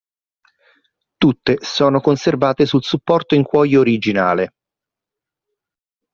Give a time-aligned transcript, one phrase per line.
[1.15, 4.53] Tutte sono conservate sul supporto in cuoio originale.